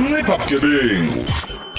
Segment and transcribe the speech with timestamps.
[0.00, 1.24] ncipha bugebengu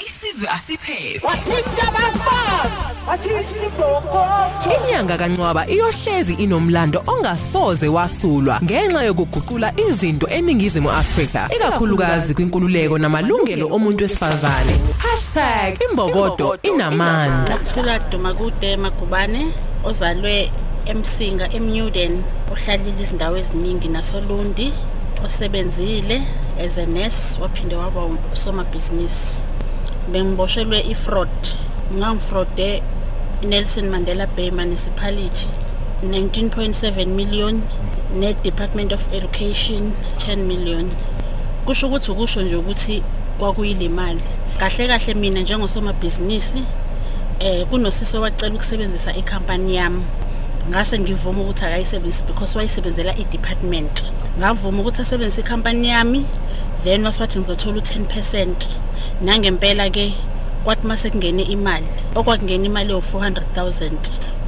[0.06, 1.20] isizwe asiphephe.
[1.26, 11.48] Wathinta abafazi wathinta ibhokotho Inyanga kaNcwaba iyohlezi inomlando ongasoze wasulwa ngenxa yokuguqula izinto eningizimu Afrika
[11.56, 14.78] ikakhulukazi kwinkululeko namalungelo omuntu wesifazane.
[15.90, 17.58] #imbokodo inamandla.
[17.58, 19.46] Thula Duma kude Magubane
[19.84, 20.50] ozalwe
[20.86, 22.22] eMsinga eMnewden
[22.52, 24.72] uhlalile izindawo eziningi nasoLundi
[25.24, 26.22] osebenzile
[26.58, 29.42] as a nurse waphinde waba usomabhizinisi.
[30.12, 31.28] Bengiboshelwe ifraud.
[31.94, 32.82] Ngangifraude
[33.42, 35.48] Nelson Mandela Bay Municipality
[36.04, 37.62] 19.7 million
[38.14, 40.90] ne Department of Education 10 million.
[41.64, 43.02] Kusho ukuthi ukusho nje ukuthi
[43.38, 44.20] kwakuyile mali
[44.58, 46.62] kahle kahle mina njengosomabhizinisi
[47.40, 50.02] eh kunosiso wacela ukusebenzisa ikhampani yami.
[50.68, 54.12] Ngase ngivuma ukuthi akayisebenzisi because wayisebenzela i-department.
[54.38, 56.26] Ngavuma ukuthi asebenzise ikhampani yami
[56.84, 58.68] then waswathi ngizothola u-10%
[59.22, 60.14] nangempela ke
[60.64, 63.92] kwathi mase kungene imali okwakungena imali yo-400000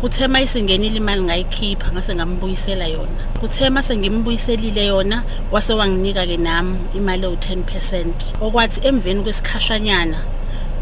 [0.00, 3.20] kuthe uma isingenile imali ngayikhipha ngase ngambuyisela yona.
[3.40, 5.22] Kuthe mase ngimbuyiselile yona
[5.52, 10.18] wase wanginika-ke nami imali ewu-10% okwathi emveni kwesikhashanyana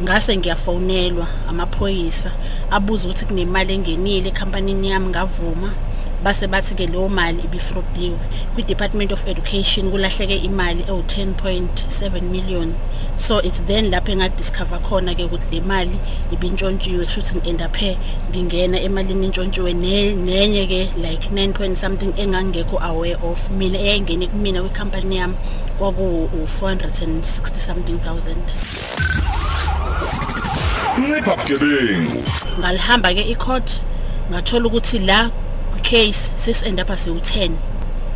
[0.03, 2.31] ngase ngiyafonelwa amaphoyisa
[2.71, 5.71] abuza ukuthi kunemali engenile ekhampanini yami ngavuma.
[6.23, 8.19] Base bathi ke leyo mali ibifraudiwe
[8.55, 12.75] kwi-department of education kulahleke imali ewu-10.7 million.
[13.17, 15.99] So it's then lapho engadiscover khona ke ukuthi le mali
[16.33, 17.99] ibintshontshiwe kushuthi ngi-endaphe
[18.31, 23.51] ngingena emalini entshontshiwe ne- nenye ke like 9 point something engangekho aware of.
[23.51, 25.35] Mina eyayingene kumina kwikhampani yami
[25.79, 28.43] kwaku-460 something thousand.
[30.99, 32.23] Ncipha bugebengu.
[32.61, 33.69] Ngalihamba ke i-court
[34.31, 35.31] ngathola ukuthi la
[35.83, 37.51] case sesi-end up siwu-10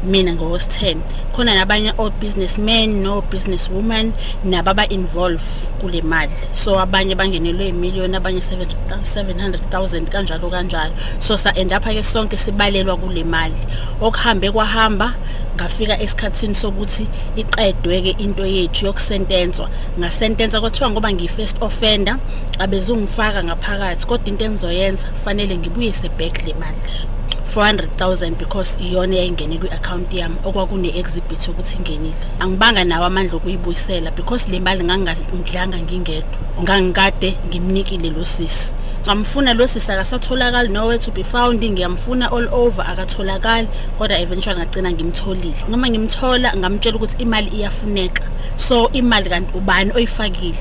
[0.02, 0.98] mina ngowesi-10
[1.32, 4.12] khona nabanye o-businessmen no-businesswoman
[4.44, 5.46] nabo aba-involve
[5.80, 6.32] kule mali.
[6.52, 10.92] So abanye bangenelwe imiliyoni abanye 700,000 kanjalo kanjalo.
[11.18, 13.54] So sa-end up-ke sonke sibalelwa kule mali.
[14.00, 15.14] Okuhambe kwahamba
[15.56, 22.16] ngafika esikhathini sokuthi iqedwe-ke into yethu yokusentenswa ngasentenswa kwathiwa ngoba ngiyi-first offender
[22.58, 27.12] abezungifaka ngaphakathi kodwa into engizoyenza fanele ngibuyise back le mali
[27.54, 32.14] 400,000 because iyona yayingene kwi-account yami okwakune-exhibit yokuthi ingenile.
[32.40, 38.72] Angibanga nawo amandla okuyibuyisela because le mali ngangidlanga ngingedwa ngangikade ngimnikile lo sisi.
[39.06, 41.62] Ngamfuna lo sisi akasatholakali nowhere to be found.
[41.62, 43.68] Ngiyamfuna all over akatholakali
[43.98, 45.54] kodwa eventually ngagcina ngimtholile.
[45.68, 48.22] Noma ngimthola ngamtshela ukuthi imali iyafuneka.
[48.56, 50.58] So imali kanti ubani oyifakile?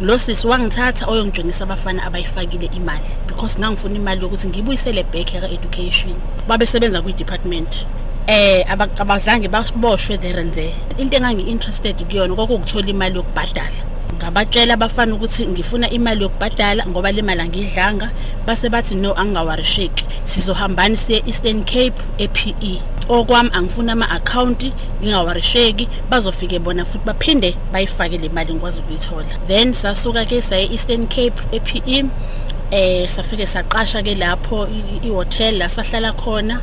[0.00, 6.14] Lo sisi wangithatha oyongitshengisa abafana abayifakile imali because ngangifuna imali yokuthi ngibuyisele back yaka-education
[6.48, 7.86] babesebenza kwi-department.
[8.26, 10.74] Eh aba- abazange baboshwe there and there.
[10.98, 13.93] Into engangi-interested kuyona kwakukuthola imali yokubhadala.
[14.18, 18.10] Ngabatshela abafana ukuthi ngifuna imali yokubhadala ngoba le mali angiyidlanga.
[18.46, 20.04] Base bathi no angingawarisheki.
[20.24, 24.72] Sizohambani siye Eastern Cape ePE okwami angifuna ama-account
[25.02, 25.88] ngingawarisheki.
[26.10, 29.38] Bazofike bona futhi baphinde bayifake le mali ngikwazi ukuyithola.
[29.46, 32.04] Then sasuka ke saye Eastern Cape ePE
[32.70, 36.60] eh safike saqasha ke lapho i- i-hotel la sahlala khona.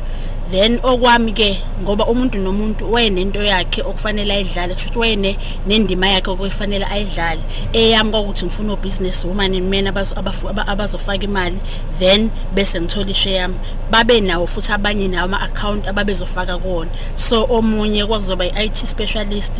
[0.50, 6.30] Then okwami ke ngoba umuntu nomuntu wayenento yakhe okufanele ayidlale kusho ukuthi wayene nendima yakhe
[6.30, 7.40] okufanele ayidlale.
[7.72, 11.58] Eyami kwakuthi ngifuna ubusiness woman and men abazo- abafu- aba- abazofaka imali
[11.98, 13.54] then bese ngithola ishe yami.
[13.90, 16.90] Babe nawo futhi abanye nawo ama-account ababezofaka kuwona.
[17.16, 19.52] So omunye kwakuzoba i-IT specialist.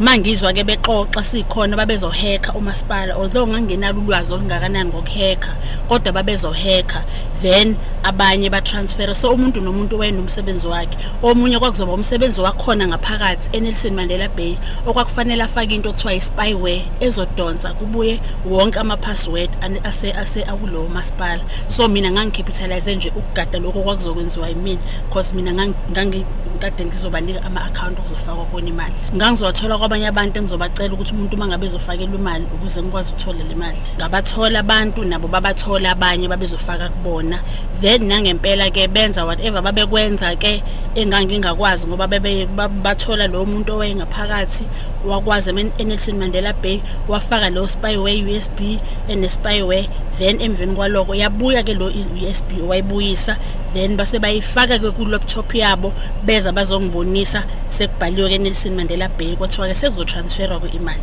[0.00, 5.54] Mangizwa ke bexoxa sikhona babezoheka umasipala although ngangenalo ulwazi olungakanani ngokuheka
[5.92, 7.04] kodwa babezoheka
[7.42, 10.96] then abanye batransfer so umuntu nomuntu wayenomsebenzi wakhe.
[11.22, 18.20] Omunye kwakuzoba umsebenzi wakhona ngaphakathi eNelson Mandela Bay okwakufanele afake into okuthiwa i-spyware ezodonsa kubuye
[18.46, 21.42] wonke ama-password ane- ase ase akulowo masipala.
[21.68, 26.24] So mina ngangicapitalize nje ukugada lokho kwakuzokwenziwa yimina because mina ngangi- ngangi-
[26.58, 28.92] kade ngizobanika ama-account okuzofakwa kona imali.
[29.16, 33.78] Ngangizowathola kwabanye abantu engizobacela ukuthi umuntu uma ngabe ezofakelwa imali ukuze ngikwazi ukuthola le mali.
[33.98, 37.38] Ngabathola abantu nabo babathola abanye babezofaka kubona.
[37.80, 40.62] Then nangempela-ke benza whatever babekwenza-ke
[40.94, 44.64] engangingakwazi ngoba bebe- ba- bathola lowo muntu owayengaphakathi
[45.06, 49.88] wakwazi emen- eNelson Mandela Bay wafaka lo spyware USB ene-spyware
[50.18, 53.36] then emveni kwaloko yabuya ke lo USB wayibuyisa
[53.74, 55.92] then base bayifaka ke ku laptop yabo
[56.24, 61.00] beza bazongibonisa sekubhaliwe ke Nelson Mandela Bay kwathiwa ke sekuzotransferwa ku imali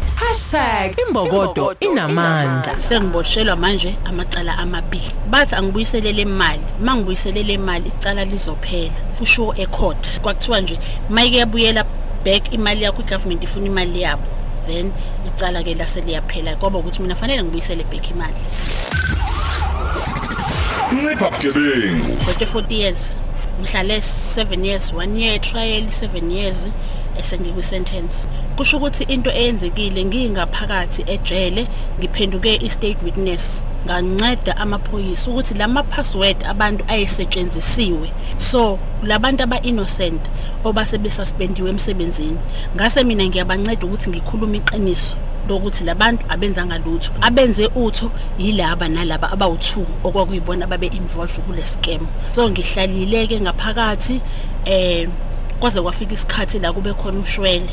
[1.10, 2.80] #imbokodo inamandla.
[2.80, 5.12] Sengiboshelwa manje amacala amabili.
[5.30, 8.94] Bathi angibuyisele le mali mangibuyisele le mali icala lizophela.
[9.18, 10.22] Kusho ecourt.
[10.22, 10.80] Kwakuthiwa nje
[11.10, 11.86] mayike yabuyela
[12.26, 14.28] back imali yakho igovernment ifuna imali yabo
[14.68, 14.92] then
[15.28, 16.58] icala ke lase liyaphela.
[16.58, 18.34] Ngoba ukuthi mina fanele ngibuyisele back imali.
[20.92, 22.18] Ncipha bugebengu.
[22.18, 23.16] 40 years.
[23.62, 26.68] Ngihlale 7 years 1 year trial 7 years
[27.20, 31.68] esengikwi sentence kusho ukuthi into eyenzekile ngingaphakathi ejele
[32.00, 33.64] ngiphenduke i-state witness.
[33.86, 38.12] Nganceda amaphoyisa ukuthi lama password abantu ayesetshenzisiwe.
[38.38, 40.22] So labantu aba innocent
[40.64, 42.40] obase besuspendiwe emsebenzini
[42.76, 45.16] ngase mina ngiyabanceda ukuthi ngikhuluma iqiniso
[45.50, 52.08] lokuthi labantu abenzanga lutho abenze utho yilaba nalaba abawu2 okwakuyibona babe involved kule scam.
[52.32, 54.22] So ngihlalile ke ngaphakathi
[54.66, 55.10] eh
[55.60, 57.70] kwaze kwafika isikhathi la kube khona ushwele.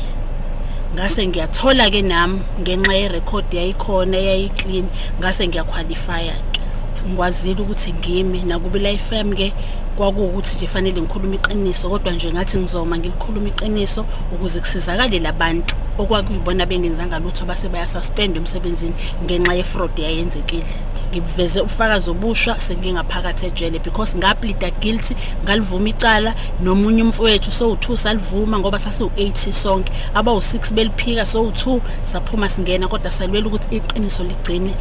[0.93, 4.87] Ngase ngiyathola ke nami ngenxa ye record yayikhona yayi clean
[5.19, 6.61] ngase ngiyaqualifya ke
[7.07, 9.53] ngikwazile ukuthi ngimi nakubi la FM ke
[9.97, 16.65] kwakuwukuthi nje fanele ngikhuluma iqiniso kodwa nje ngathi ngizoma ngilikhuluma iqiniso ukuze kusizakale labantu okwakuyibona
[16.65, 18.93] bengenzanga lutho base baya suspend emsebenzini
[19.23, 20.65] ngenxa ye fraud yayenzekile
[21.11, 28.79] ngiveze ubufakazi obusha sengingaphakathi ejele because ngaplida guilty ngalivuma icala nomunye umfowethu so2 salivuma ngoba
[28.79, 29.91] sase u8 sonke.
[30.13, 34.73] Aba u6 beliphika so2 saphuma singena kodwa salwela ukuthi iqiniso ligcine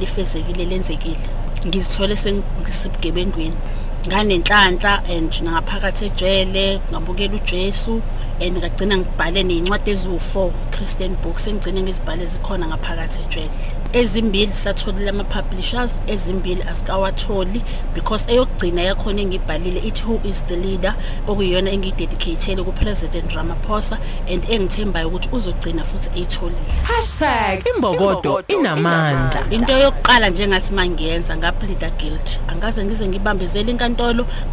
[0.00, 1.28] lifezekile lenzekile.
[1.66, 3.56] Ngizithole sengisibugebengweni
[4.08, 8.02] nganenhlanhla and ngaphakathi ejele ngabukela uJesu
[8.40, 13.50] and ngagcina ngibhale nezincwadi eziwu4 Christian books engigcine ngizibhale zikhona ngaphakathi ejele.
[13.92, 17.62] Ezimbili satholile ama publishers ezimbili asikawatholi
[17.94, 20.94] because eyokugcina yakhona engibhalile ithi who is the leader?
[21.28, 23.98] okuyiyona engidedicatele ku President Ramaphosa
[24.28, 26.60] and engithembayo ukuthi uzogcina futhi eyitholile.
[27.76, 29.46] #imbokodo inamandla.
[29.50, 33.93] into yokuqala nje ngathi mangiyenza ngaplida guilt angaze ngize ngibambezele inkantolo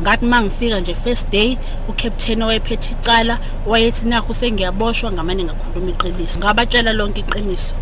[0.01, 1.57] ngathi mangifika nje first day
[1.87, 6.39] ucaptain owayephethe icala wayethi nakho sengiyaboshwa ngamane ngakhuluma iqiniso.
[6.39, 7.75] Ngabatshela lonke iqiniso.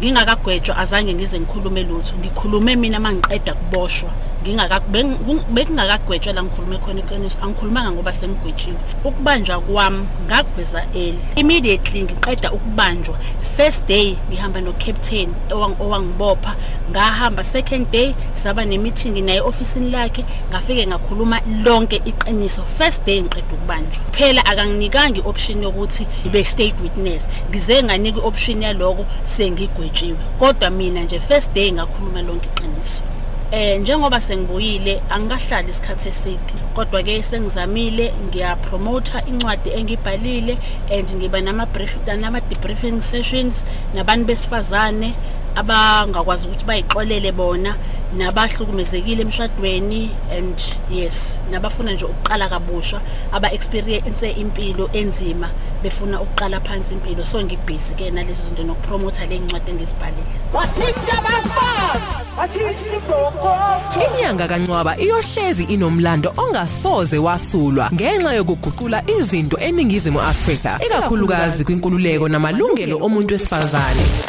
[0.00, 2.14] Ngingakagwetshwa azange ngize ngikhulume lutho.
[2.18, 4.10] Ngikhulume mina mangiqeda kuboshwa
[4.42, 7.38] ngingakagwetshwa la ngikhulume khona iqiniso.
[7.42, 8.76] Angikhulumanga ngoba sengigwetshiwe.
[9.04, 13.18] Ukubanjwa kwami ngakuveza eli immediately ngiqeda ukubanjwa.
[13.56, 16.56] First day ngihamba no captain owangibopha.
[16.90, 17.44] Ngahamba.
[17.44, 20.24] Second day saba nemeeting naye ofisini lakhe.
[20.50, 22.62] Ngafike ngakhuluma lonke iqiniso.
[22.64, 24.04] First day ngiqeda ukubanjwa.
[24.12, 27.28] Phela akanginikanga ioption yokuthi ibe state witness.
[27.50, 30.18] Ngize nganika ioption yaloko sengigwetshiwe.
[30.38, 33.02] Kodwa mina nje first day ngakhuluma lonke iqiniso.
[33.50, 40.58] Eh njengoba sengibuyile angikahlali isikhathi eside kodwa ke sengizamile ngiyapromoter incwadi engibhalile
[40.90, 43.64] and ngiba nama brief nama debriefing sessions
[43.94, 45.14] nabantu besifazane
[45.56, 47.76] abangakwazi ukuthi bayixolele bona
[48.16, 53.00] nabahlukumezekile emshadweni and yes nabafuna nje ukuqala kabusha
[53.32, 55.50] aba experience impilo enzima
[55.82, 57.24] befuna ukuqala phansi impilo.
[57.24, 60.26] So ngibusy ke nalezi zinto nokupromoter le ncwadi engizibhalile.
[60.52, 70.78] Wathinta abafazi wathinta ibhokotho Inyanga kaNcwaba iyohlezi inomlando ongasoze wasulwa ngenxa yokuguqula izinto eningizimu Afrika
[70.86, 74.25] ikakhulukazi kwinkululeko namalungelo omuntu wesifazane.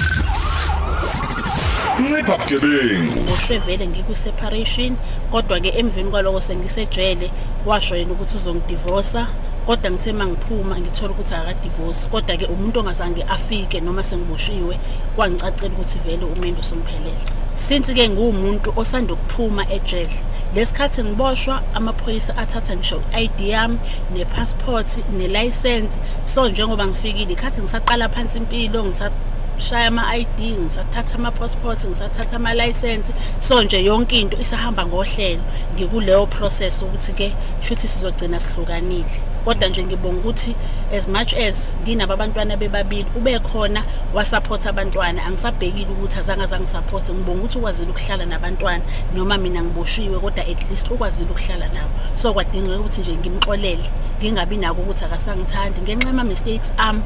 [2.00, 4.96] Ncipha bugebengu ngoshwe vele ngikwi separation
[5.32, 7.32] kodwa ke emveni kwaloko sengisejele
[7.66, 9.26] washo yena ukuthi uzongidivorce
[9.66, 14.80] kodwa ngithe mangiphuma ngithola ukuthi akadivorce kodwa ke umuntu ongazange afike noma sengiboshiwe
[15.16, 17.24] kwangicacela ukuthi vele umendo somphelele
[17.56, 20.22] since ke ngumuntu osanda ukuphuma ejele
[20.56, 23.80] lesikhathi ngiboshwa amaphoyisa athatha ngisho ID yami
[24.14, 24.88] nepassport
[25.18, 25.98] nelicense.
[26.26, 29.12] So njengoba ngifikile ikhathi ngisaqala phansi impilo ngisa
[29.58, 33.12] shaya ama-ID ngisathatha ama-passport ngisathatha ama-license.
[33.40, 35.42] So nje yonke into isahamba ngohlelo.
[35.76, 39.37] Ngikuleyo process ukuthi ke shuthi sizogcina sihlukanile.
[39.48, 40.56] Kodwa nje ngibonga ukuthi
[40.98, 45.26] as much as nginabo abantwana bebabili ube khona wasupport abantwana.
[45.26, 48.84] Angisabhekile ukuthi azange azangisupport ngibonga ukuthi ukwazile ukuhlala nabantwana
[49.16, 51.90] noma mina ngiboshiwe kodwa at least ukwazile ukuhlala nabo.
[52.16, 53.90] So kwadingeka ukuthi nje ngimxolele
[54.20, 55.82] ngingabi nako ukuthi akasangithandi.
[55.82, 57.04] Ngenxa yama mistakes am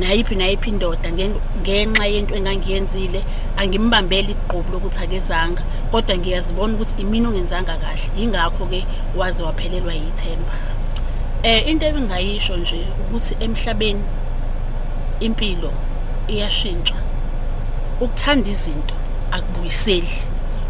[0.00, 3.24] nayiphi nayiphi indoda ngen- ngenxa yento engangiyenzile
[3.56, 5.62] angimbambeli igqubu lokuthi akezanga.
[5.90, 8.08] Kodwa ngiyazibona ukuthi imini ongenzanga kahle.
[8.16, 8.86] Ingakho ke
[9.16, 10.73] waze waphelelwa yithemba.
[11.44, 14.04] Eh into ebengayisho nje ukuthi emhlabeni
[15.20, 15.72] impilo
[16.28, 16.94] iyashintsha.
[18.00, 18.94] Ukuthanda izinto
[19.30, 20.18] akubuyiseli.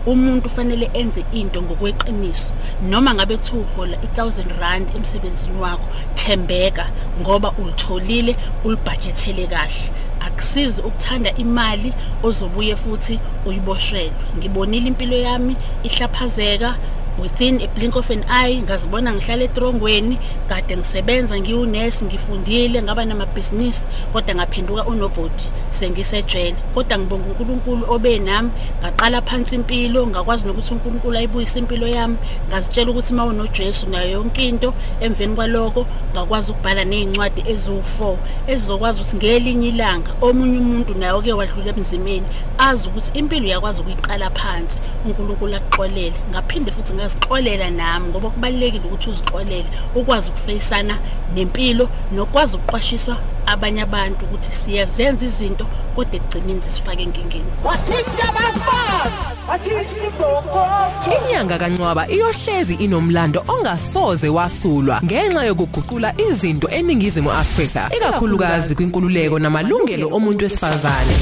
[0.07, 2.53] Umuntu fanele enze into ngokweqiniso.
[2.83, 6.91] Noma ngabe kuthiwa uhola i1000 rand emsebenzini wakho thembeka
[7.21, 9.91] ngoba ulitholile ulibudgetele kahle.
[10.21, 16.77] Akusizi ukuthanda imali ozobuye futhi uyiboshelwe ngibonile impilo yami ihlaphazeka
[17.19, 20.19] within a blink of an eye ngazibona ngihlala etrongweni
[20.49, 26.57] kade ngisebenza ngiwunesi ngifundile ngaba namabhizinisi kodwa ngaphenduka unobody sengisejele.
[26.75, 32.17] Kodwa ngibonga uNkulunkulu obe nami ngaqala phansi impilo ngakwazi nokuthi uNkulunkulu ayibuyise impilo yami
[32.49, 38.17] ngazitshela ukuthi uma unoJesu nayo yonke into emveni kwaloko ngakwazi ukubhala nezincwadi eziwu4
[38.47, 42.27] ezizokwazi ukuthi ngelinye ilanga omunye umuntu naye oke wadlula emzimeni
[42.59, 46.19] azi ukuthi impilo uyakwazi ukuyiqala phansi uNkulunkulu akuxolele.
[46.31, 50.99] Ngaphinde futhi ngazixolela nami ngoba kubalekile ukuthi uzixolele ukwazi ukufeyisana
[51.35, 60.07] nempilo nokwazi ukuqwashiswa abanye abantu ukuthi siyazenza izinto kodwa ekugcineni zisifake enkingeni wathinta abafazi wathinta
[60.07, 70.09] ibhokotho Inyanga kaNcwaba iyohlezi inomlando ongasoze wasulwa ngenxa yokuguqula izinto eningizimu Afrika ikakhulukazi kwinkululeko namalungelo
[70.09, 71.17] omuntu wesifazane.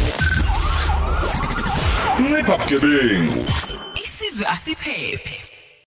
[2.21, 3.45] Ncipha bugebengu.
[4.05, 5.42] Isizwe asiphephe.